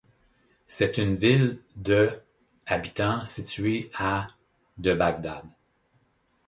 C'est 0.65 0.97
une 0.97 1.13
ville 1.15 1.59
de 1.75 2.09
habitants 2.65 3.23
située 3.23 3.91
à 3.93 4.29
de 4.79 4.95
Bagdad. 4.95 5.43